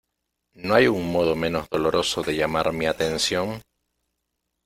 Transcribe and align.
¿No 0.55 0.73
hay 0.73 0.87
un 0.87 1.11
modo 1.11 1.35
menos 1.35 1.69
doloroso 1.69 2.23
de 2.23 2.35
llamar 2.35 2.73
mi 2.73 2.87
atención? 2.87 3.61